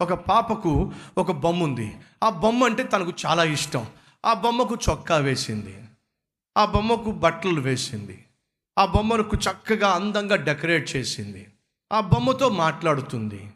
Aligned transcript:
ఒక 0.00 0.12
పాపకు 0.12 0.92
ఒక 1.18 1.32
బొమ్మ 1.32 1.62
ఉంది 1.62 1.96
ఆ 2.24 2.30
బొమ్మ 2.30 2.64
అంటే 2.64 2.82
తనకు 2.82 3.12
చాలా 3.26 3.44
ఇష్టం. 3.44 3.86
ఆ 4.26 4.34
బొమ్మకు 4.34 4.78
చొక్కా 4.90 5.16
వేసింది. 5.16 5.76
ఆ 6.56 6.64
బొమ్మకు 6.64 7.10
బట్టలు 7.10 7.60
వేసింది. 7.60 8.24
ఆ 8.78 8.86
బొమ్మకు 8.86 9.36
చక్కగా 9.36 9.88
అందంగా 9.88 10.36
డెకరేట్ 10.36 10.96
చేసింది. 10.96 11.46
ఆ 11.92 12.00
బొమ్మతో 12.00 12.48
మాట్లాడుతుంది. 12.48 13.50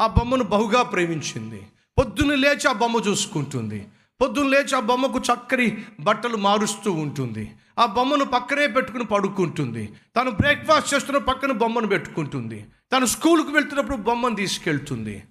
ఆ 0.00 0.06
బొమ్మను 0.06 0.44
బహుగా 0.44 0.82
ప్రేమించింది. 0.82 1.66
పొద్దున్న 1.98 2.34
లేచి 2.34 2.68
ఆ 2.68 2.72
బొమ్మ 2.72 2.96
చూసుకుంటుంది. 2.96 3.86
పొద్దున్న 4.20 4.48
లేచి 4.48 4.76
ఆ 4.76 4.80
బొమ్మకు 4.80 5.18
చక్కని 5.18 5.84
బట్టలు 6.00 6.36
మారుస్తూ 6.36 6.92
ఉంటుంది. 6.92 7.52
ఆ 7.78 7.86
బొమ్మను 7.86 8.24
పక్కనే 8.24 8.66
పెట్టుకుని 8.66 9.04
పడుకుంటుంది. 9.04 9.92
తను 10.16 10.30
బ్రేక్ఫాస్ట్ 10.30 10.94
చేస్తున్న 10.94 11.18
పక్కన 11.18 11.52
బొమ్మను 11.52 11.86
పెట్టుకుంటుంది. 11.86 12.66
తను 12.92 13.06
స్కూల్కి 13.06 13.50
వెళ్తున్నప్పుడు 13.50 13.96
బొమ్మను 13.96 14.36
తీసుకెళ్తుంది. 14.36 15.22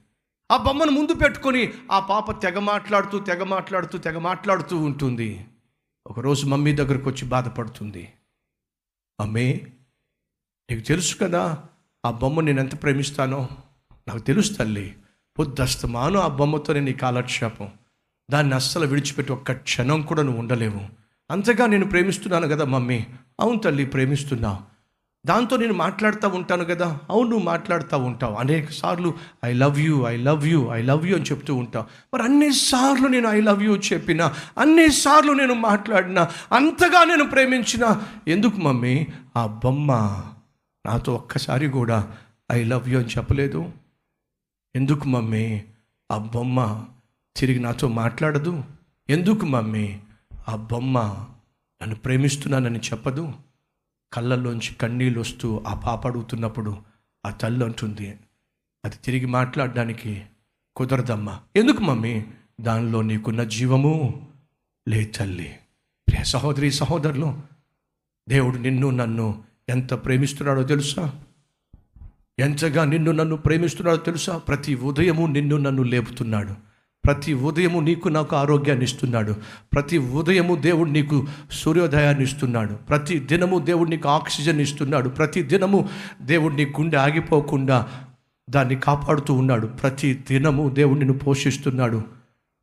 ఆ 0.51 0.57
బొమ్మను 0.57 0.91
ముందు 0.91 1.13
పెట్టుకొని 1.13 1.73
ఆ 1.91 1.99
పాప 1.99 2.41
తెగ 2.41 2.59
మాట్లాడుతూ 2.59 3.19
తెగ 3.19 3.43
మాట్లాడుతూ 3.43 3.97
తెగ 3.97 4.17
మాట్లాడుతూ 4.17 4.77
ఉంటుంది. 4.77 5.45
ఒకరోజు 6.07 6.45
మమ్మీ 6.45 6.75
దగ్గరకు 6.75 7.09
వచ్చి 7.09 7.25
బాధపడుతుంది. 7.25 8.13
అమ్మే 9.19 9.67
నీకు 10.71 10.85
తెలుసు 10.85 11.15
కదా 11.15 11.63
ఆ 12.05 12.11
బొమ్మ 12.11 12.39
నేను 12.39 12.59
ఎంత 12.59 12.83
ప్రేమిస్తానో? 12.83 13.49
నాకు 14.07 14.19
తెలుసు 14.19 14.53
తల్లి. 14.53 14.95
పొద్దుస్తమాను 15.39 16.19
ఆ 16.19 16.27
బొమ్మతో 16.27 16.73
నీ 16.73 16.93
కాలక్షేపం. 16.93 17.71
దాన్ని 18.31 18.55
అస్సలు 18.55 18.87
విడిచిపెట్టి 18.87 19.33
ఒక్క 19.33 19.51
క్షణం 19.51 20.01
కూడా 20.01 20.23
నువ్వు 20.23 20.39
ఉండలేవు. 20.39 20.81
అంతగా 21.31 21.65
నేను 21.65 21.85
ప్రేమిస్తున్నాను 21.85 22.47
కదా 22.47 22.65
మమ్మీ. 22.65 23.07
అవును 23.39 23.59
తల్లి 23.59 23.85
ప్రేమిస్తున్నావు 23.85 24.68
దాంతో 25.25 25.57
నేను 25.57 25.73
మాట్లాడుతూ 25.73 26.27
ఉంటాను 26.27 26.65
కదా. 26.65 26.99
అవును 27.09 27.29
నువ్వు 27.29 27.45
మాట్లాడుతూ 27.45 27.97
ఉంటావు. 27.97 28.35
అనేక 28.35 28.71
సార్లు 28.71 29.13
I 29.45 29.53
love 29.53 29.79
you 29.79 30.05
I 30.05 30.17
love 30.17 30.47
you 30.47 30.69
I 30.71 30.81
love 30.81 31.07
you 31.07 31.15
అని 31.15 31.25
చెప్తూ 31.25 31.55
ఉంటావు. 31.55 31.85
మరి 32.13 32.23
అన్నిసార్లు 32.23 33.07
నేను 33.07 33.27
ఐ 33.27 33.41
లవ్ 33.41 33.63
యూ 33.63 33.77
చెప్పిన 33.77 34.33
అన్నిసార్లు 34.57 35.31
నేను 35.31 35.53
మాట్లాడినా 35.53 36.31
అంతగా 36.51 37.03
నేను 37.03 37.23
ప్రేమించిన 37.23 38.01
ఎందుకు 38.27 38.57
మమ్మీ? 38.57 39.07
ఆ 39.37 39.45
బొమ్మ 39.45 39.93
నాతో 40.85 41.13
ఒక్కసారి 41.13 41.67
కూడా 41.67 42.11
ఐ 42.51 42.63
లవ్ 42.63 42.89
యూ 42.89 42.99
అని 42.99 43.07
చెప్పలేదు. 43.07 43.71
ఎందుకు 44.75 45.07
మమ్మీ? 45.07 45.61
ఆ 46.11 46.17
బొమ్మ 46.17 46.85
తిరిగి 47.35 47.59
నాతో 47.59 47.87
మాట్లాడదు. 47.87 48.63
ఎందుకు 49.09 49.45
మమ్మీ? 49.45 49.99
ఆ 50.49 50.55
బొమ్మ 50.55 50.99
నన్ను 51.81 51.95
ప్రేమిస్తున్నానని 51.95 52.79
చెప్పదు. 52.79 53.33
కళ్ళల్లోంచి 54.13 54.75
కన్నీళ్ళు 54.75 55.19
వస్తూ 55.19 55.63
ఆ 55.67 55.73
పాప 55.73 56.07
అడుగుతున్నప్పుడు 56.07 56.77
ఆ 57.25 57.29
తల్లి 57.29 57.65
అంటుంది 57.65 58.19
అది 58.85 58.95
తిరిగి 58.95 59.25
మాట్లాడడానికి 59.25 60.25
కుదరదమ్మా. 60.75 61.39
ఎందుకు 61.55 61.81
మమ్మీ? 61.81 62.25
దానిలో 62.61 63.01
నీకున్న 63.01 63.43
జీవము 63.43 64.27
లే 64.89 65.05
తల్లి. 65.05 65.55
ప్రియ 66.07 66.23
సహోదరి 66.23 66.71
సహోదరులు 66.71 67.41
దేవుడు 68.29 68.57
నిన్ను 68.57 68.89
నన్ను 68.89 69.43
ఎంత 69.69 69.93
ప్రేమిస్తున్నాడో 69.93 70.63
తెలుసా? 70.63 71.13
ఎంతగా 72.39 72.85
నిన్ను 72.85 73.11
నన్ను 73.11 73.35
ప్రేమిస్తున్నాడో 73.35 73.97
తెలుసా? 73.97 74.37
ప్రతి 74.37 74.75
ఉదయము 74.75 75.27
నిన్ను 75.27 75.57
నన్ను 75.57 75.83
లేపుతున్నాడు. 75.83 76.68
ప్రతి 77.05 77.33
ఉదయము 77.33 77.79
నీకు 77.79 78.09
నాకు 78.09 78.35
ఆరోగ్యాన్ని 78.35 78.85
ఇస్తున్నాడు. 78.85 79.35
ప్రతి 79.73 79.97
ఉదయము 79.97 80.55
దేవుడు 80.55 80.89
నీకు 80.89 81.27
సూర్యోదయాన్ని 81.51 82.23
ఇస్తున్నాడు. 82.23 82.73
ప్రతి 82.73 83.19
దినము 83.19 83.59
దేవుడు 83.59 83.89
నీకు 83.89 84.09
ఆక్సిజన్ 84.09 84.61
ఇస్తున్నాడు. 84.61 85.09
ప్రతి 85.09 85.43
దినము 85.43 85.89
దేవుడు 86.21 86.53
నీ 86.53 86.65
గుండె 86.65 86.97
ఆగిపోకుండా 86.97 87.87
దాన్ని 88.49 88.75
కాపాడుతూ 88.75 89.33
ఉన్నాడు. 89.33 89.67
ప్రతి 89.67 90.13
దినము 90.13 90.69
దేవుడు 90.69 90.99
నిన్ను 90.99 91.17
పోషిస్తున్నాడు. 91.17 92.03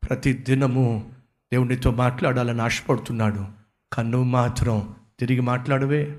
ప్రతి 0.09 0.33
దినము 0.33 1.09
దేవుడితో 1.53 1.91
మాట్లాడాలని 1.91 2.61
ఆశపడుతున్నాడు. 2.61 3.45
కానీ 3.93 4.09
నువ్వు 4.09 4.27
మాత్రం 4.27 4.95
తిరిగి 5.19 5.41
మాట్లాడవే. 5.41 6.17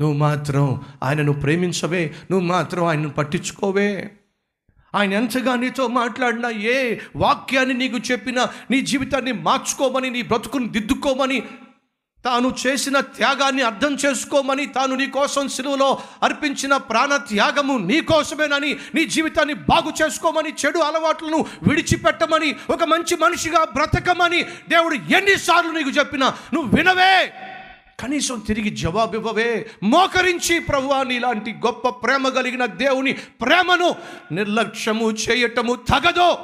నువ్వు 0.00 0.16
మాత్రం 0.16 0.80
ఆయనను 1.02 1.32
ప్రేమించవే. 1.32 2.14
నువ్వు 2.30 2.46
మాత్రం 2.46 2.84
ఆయనను 2.84 3.10
పట్టించుకోవే. 3.10 4.10
ఆయన 4.94 5.12
ఎంతగా 5.14 5.54
నీతో 5.56 5.84
మాట్లాడినా 5.96 6.50
ఏ 6.68 6.76
వాక్యాన్ని 7.16 7.74
నీకు 7.74 7.98
చెప్పినా 8.10 8.42
నీ 8.70 8.80
జీవితాన్ని 8.82 9.32
మార్చుకోమని 9.42 10.10
నీ 10.10 10.22
బ్రతుకుని 10.22 10.68
దిద్దుకోమని 10.68 11.38
తాను 12.24 12.48
చేసిన 12.62 12.96
త్యాగాన్ని 13.16 13.62
అర్థం 13.62 13.92
చేసుకోమని 13.94 14.66
తాను 14.68 14.94
నీ 14.94 15.06
కోసం 15.08 15.44
సిలువలో 15.48 15.88
అర్పించిన 16.22 16.76
ప్రాణ 16.88 17.16
త్యాగము 17.28 17.74
నీ 17.84 18.00
కోసమేనని 18.02 18.70
నీ 18.94 19.04
జీవితాన్ని 19.06 19.54
బాగు 19.68 19.92
చేసుకోమని 20.00 20.52
చెడు 20.58 20.78
అలవాట్లను 20.78 21.38
విడిచిపెట్టమని 21.62 22.50
ఒక 22.70 22.84
మంచి 22.84 23.16
మనిషిగా 23.16 23.64
బ్రతకమని 23.74 24.40
దేవుడు 24.68 24.98
ఎన్నిసార్లు 25.12 25.72
నీకు 25.72 25.94
చెప్పినా 25.98 26.28
నువ్వు 26.54 26.68
వినవే! 26.76 27.14
కనీసం 28.00 28.38
తిరిగి 28.38 28.70
జవాబు 28.70 29.14
ఇవ్వవే. 29.14 29.70
మోకరించి 29.82 30.58
ప్రభువా 30.58 31.02
నీలాంటి 31.02 31.52
గొప్ప 31.52 31.88
ప్రేమ 31.88 32.28
కలిగిన 32.28 32.66
దేవుని 32.66 33.12
ప్రేమను 33.12 33.94
నిర్లక్ష్యము 34.32 35.10
చేయటము 35.10 35.74
తగదో. 35.74 36.38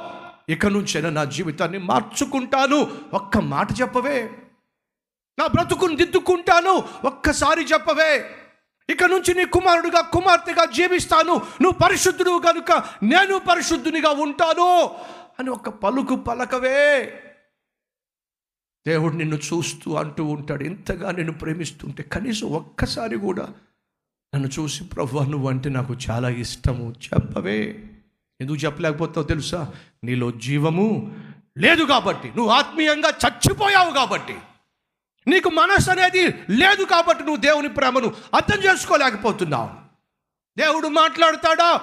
ఇక 0.49 0.67
నుంచైనా 0.67 1.11
నా 1.11 1.25
జీవితాన్ని 1.25 1.79
మార్చుకుంటాను. 1.79 2.91
ఒక్క 3.15 3.39
మాట 3.39 3.69
చెప్పవే. 3.81 4.31
నా 5.39 5.47
బ్రతుకుని 5.47 5.97
దిద్దుకుంటాను. 5.97 6.85
ఒక్కసారి 7.05 7.65
చెప్పవే. 7.65 8.31
ఇక 8.91 9.05
నుంచి 9.05 9.35
నీ 9.35 9.45
కుమారుడుగా 9.45 10.01
కుమార్తెగా 10.01 10.65
జీవిస్తాను. 10.65 11.33
నువ్వు 11.35 11.73
పరిశుద్ధుడు 11.73 12.43
కనుక 12.47 12.73
నేను 13.03 13.39
పరిశుద్ధునిగా 13.39 14.11
ఉంటాను 14.11 14.91
అని 15.41 15.51
ఒక 15.51 15.69
పలుకు 15.69 16.17
పలకవే. 16.17 17.13
దేవుడు 18.87 19.17
నిన్ను 19.17 19.37
చూస్తూ 19.37 19.95
అంటూ 19.95 20.25
ఉంటాడు. 20.25 20.65
ఇంతగా 20.65 21.11
నిన్ను 21.11 21.33
ప్రేమిస్తుంటే 21.33 22.03
కనీసం 22.03 22.47
ఒక్కసారి 22.47 23.17
కూడా 23.17 23.49
నన్ను 24.35 24.49
చూసి 24.49 24.85
ప్రభు 24.85 25.19
నువ్వు 25.19 25.49
అంటే 25.49 25.69
నాకు 25.69 25.97
చాలా 26.11 26.29
ఇష్టము. 26.29 26.91
చెప్పవే. 26.91 27.85
ఎందుకు 28.41 28.57
చెప్పలేకపోతావు 28.57 29.27
తెలుసా? 29.27 29.73
నీలో 30.05 30.31
జీవము 30.31 31.17
లేదు 31.59 31.85
కాబట్టి. 31.85 32.29
నువ్వు 32.29 32.49
ఆత్మీయంగా 32.49 33.09
చచ్చిపోయావు 33.09 33.91
కాబట్టి. 33.91 34.35
నీకు 35.29 35.49
మనసు 35.49 35.91
అనేది 35.91 36.23
లేదు 36.51 36.85
కాబట్టి 36.85 37.25
నువ్వు 37.25 37.41
దేవుని 37.41 37.69
ప్రేమను 37.69 38.15
అర్థం 38.35 38.59
చేసుకోలేకపోతున్నావు. 38.71 39.71
దేవుడు 40.59 40.89
మాట్లాడతాడా? 40.89 41.81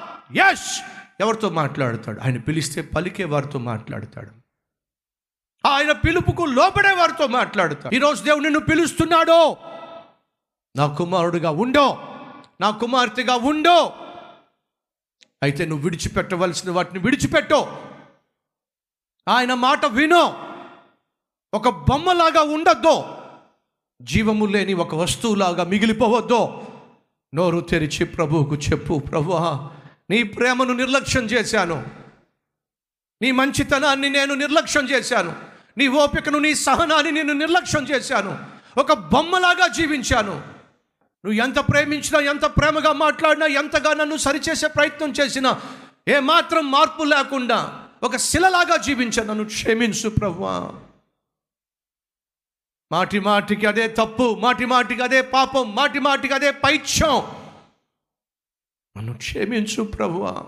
ఎస్ 0.51 0.81
ఎవరితో 1.22 1.50
మాట్లాడతాడు? 1.50 2.19
ఆయన 2.19 2.38
పిలిస్తే 2.38 2.81
పలికే 2.81 3.23
వారితో 3.23 3.59
మాట్లాడతాడు. 3.59 4.41
ఆయన 5.66 5.91
పిలుపుకు 5.91 6.45
లోపడే 6.45 6.91
వారితో 6.91 7.27
మాట్లాడుతాడు 7.27 7.95
ఈరోజు 7.95 8.23
దేవుడు 8.23 8.44
నిన్ను 8.44 8.59
పిలుస్తున్నాడో. 8.59 9.57
నా 10.77 10.88
కుమారుడిగా 10.88 11.51
ఉండో. 11.51 11.97
నా 12.61 12.69
కుమార్తెగా 12.69 13.35
ఉండో. 13.35 13.94
అయితే 15.44 15.66
నువ్వు 15.66 15.83
విడిచిపెట్టవలసిన 15.83 16.72
వాటిని 16.72 16.99
విడిచిపెట్టో. 16.99 17.79
ఆయన 19.29 19.53
మాట 19.53 19.85
వినో. 19.85 20.44
ఒక 21.53 21.69
బొమ్మలాగా 21.69 22.41
ఉండొద్దో. 22.41 23.17
జీవము 24.01 24.45
లేని 24.45 24.73
ఒక 24.73 24.95
వస్తువులాగా 24.95 25.63
మిగిలిపోవద్దో. 25.63 26.67
నోరు 27.35 27.59
తెరిచి 27.59 28.05
ప్రభువుకు 28.05 28.55
చెప్పు 28.55 28.99
ప్రభువా 28.99 29.69
నీ 30.09 30.23
ప్రేమను 30.23 30.73
నిర్లక్ష్యం 30.73 31.23
చేశాను. 31.23 32.00
నీ 33.22 33.32
మంచితనాన్ని 33.32 34.09
నేను 34.09 34.34
నిర్లక్ష్యం 34.34 34.90
చేశాను. 34.90 35.36
నీ 35.78 35.88
ఓపికను 35.88 36.40
నీ 36.40 36.56
సహనాన్ని 36.56 37.12
నేను 37.12 37.34
నిర్లక్ష్యం 37.34 37.84
చేశాను. 37.84 38.46
ఒక 38.80 38.94
బొమ్మలాగా 38.94 39.68
జీవించాను. 39.68 40.36
నువ్వు 41.26 41.34
ఎంత 41.34 41.59
ప్రేమించినా 41.59 42.20
ఎంత 42.20 42.46
ప్రేమగా 42.46 42.91
మాట్లాడినా 42.91 43.46
ఎంతగా 43.46 43.94
నన్ను 43.94 44.18
సరిచేసే 44.18 44.68
ప్రయత్నం 44.68 45.12
చేసినా 45.12 45.62
ఏమాత్రం 46.08 46.72
మార్పు 46.72 47.03
లేకుండా 47.03 47.88
ఒక 48.03 48.16
శిలలాగా 48.16 48.76
జీవించాను. 48.76 49.29
నన్ను 49.29 49.46
క్షమించు 49.46 50.09
ప్రభువా 50.09 50.72
మాటి 52.91 53.20
మాటికి 53.20 53.66
అదే 53.66 53.88
తప్పు 53.88 54.38
మాటి 54.40 54.66
మాటికి 54.66 55.03
అదే 55.03 55.22
పాపం 55.22 55.76
మాటి 55.76 56.00
మాటికి 56.00 56.34
అదే 56.34 56.52
పైత్యం 56.52 57.24
నన్ను 58.97 59.14
క్షమించు 59.14 59.84
ప్రభువా 59.84 60.44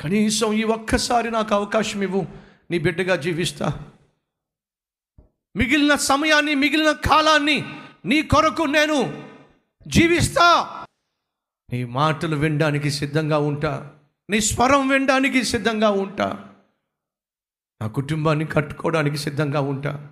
కనీసం 0.00 0.52
ఈ 0.52 0.62
ఒక్కసారి 0.62 1.30
నాకు 1.30 1.54
అవకాశం 1.54 2.02
ఇవ్వు. 2.02 2.26
నీ 2.70 2.78
బిడ్డగా 2.78 3.16
జీవిస్తా. 3.16 3.90
మిగిలిన 5.56 5.94
సమయాన్ని 5.94 6.54
మిగిలిన 6.54 6.92
కాలాన్ని 6.92 7.80
నీ 8.04 8.22
కొరకు 8.22 8.62
నేను 8.62 9.28
జీవిస్తా. 9.88 10.70
నీ 11.72 11.84
మాటలు 11.84 12.36
వినడానికి 12.36 12.90
సిద్ధంగా 12.90 13.38
ఉంటా. 13.38 13.90
నీ 14.30 14.40
స్వరం 14.40 14.88
వినడానికి 14.88 15.44
సిద్ధంగా 15.44 15.90
ఉంటా. 15.90 16.54
నా 17.82 17.86
కుటుంబాన్ని 17.86 18.46
కట్టుకోవడానికి 18.46 19.18
సిద్ధంగా 19.18 19.60
ఉంటా. 19.60 20.10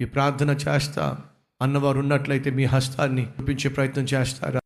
ఈ 0.00 0.04
ప్రార్థన 0.04 0.50
చేస్తా. 0.50 1.18
అన్నవారు 1.62 1.98
ఉన్నట్లయితే 1.98 2.50
మీ 2.50 2.64
హస్తాన్ని 2.64 3.30
చూపించే 3.40 3.70
ప్రయత్నం 3.70 4.04
చేస్తారా? 4.04 4.61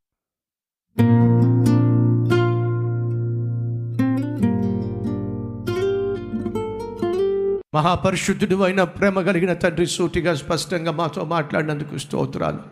మహాపరిశుద్ధుడు 7.76 8.56
అయిన 8.62 8.82
ప్రేమ 8.82 9.22
కలిగిన 9.22 9.52
తండ్రి 9.52 9.86
సూటిగా 9.86 10.34
స్పష్టంగా 10.34 10.92
మాతో 10.92 11.24
మాట్లాడినందుకు 11.24 11.98
స్తోత్రాలు. 11.98 12.62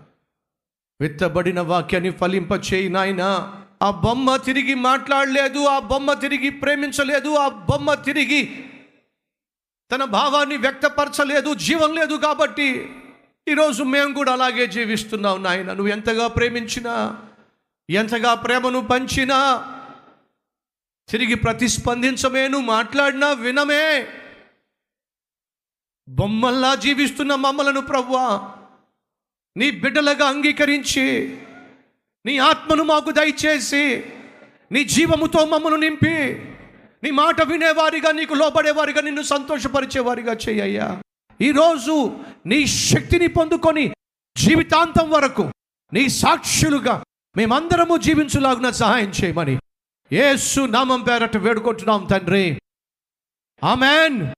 విత్తబడిన 1.00 1.60
వాక్యాన్ని 1.60 2.10
ఫలింప 2.10 2.52
చేయి 2.52 2.88
నాయన. 2.88 3.22
ఆ 3.82 3.90
బొమ్మ 3.90 4.36
తిరిగి 4.36 4.74
మాట్లాడలేదు 4.74 5.64
ఆ 5.64 5.78
బొమ్మ 5.78 6.12
తిరిగి 6.12 6.50
ప్రేమించలేదు 6.50 7.34
ఆ 7.34 7.48
బొమ్మ 7.48 7.94
తిరిగి 7.94 8.64
తన 9.92 10.04
భావాన్ని 10.04 10.56
వ్యక్తపరచలేదు 10.56 11.54
జీవం 11.54 11.94
లేదు 11.94 12.14
కాబట్టి 12.14 12.88
ఈరోజు 13.48 13.82
మేము 13.82 14.14
కూడా 14.14 14.32
అలాగే 14.32 14.66
జీవిస్తున్నాం 14.66 15.42
నాయన. 15.42 15.66
నువ్వు 15.66 15.88
ఎంతగా 15.88 16.26
ప్రేమించినా 16.26 17.18
ఎంతగా 17.90 18.34
ప్రేమను 18.34 18.80
పంచినా 18.80 19.38
తిరిగి 21.08 21.34
ప్రతిస్పందించమే 21.34 22.48
నువ్వు 22.48 22.66
మాట్లాడినా 22.66 23.32
వినమే. 23.32 24.08
బొమ్మల్లా 26.08 26.74
జీవిస్తున్న 26.74 27.34
మమ్మలను 27.34 27.80
ప్రవ్వా 27.80 28.54
నీ 29.56 29.70
బిడ్డలుగా 29.70 30.28
అంగీకరించి 30.28 31.36
నీ 32.26 32.38
ఆత్మను 32.38 32.82
మాకు 32.82 33.10
దయచేసి 33.10 34.04
నీ 34.72 34.84
జీవముతో 34.84 35.46
మమ్మను 35.46 35.76
నింపి 35.76 36.16
నీ 37.02 37.10
మాట 37.10 37.42
వినేవారిగా 37.42 38.10
నీకు 38.12 38.34
లోబడేవారిగా 38.34 39.00
నిన్ను 39.00 39.22
సంతోషపరిచేవారిగా 39.22 40.36
చేయ్యా 40.48 41.02
ఈరోజు 41.40 42.20
నీ 42.46 42.66
శక్తిని 42.66 43.28
పొందుకొని 43.28 43.92
జీవితాంతం 44.36 45.10
వరకు 45.10 45.52
నీ 45.92 46.08
సాక్షులుగా 46.08 47.02
మేమందరము 47.36 47.96
జీవించులాగున 47.96 48.70
సహాయం 48.70 49.12
చేయమని 49.24 49.58
ఏసు 50.12 50.60
నామం 50.60 51.00
పేరట 51.00 51.36
వేడుకుంటున్నాం 51.36 52.06
తండ్రి. 52.10 52.60
ఆమెన్. 53.64 54.28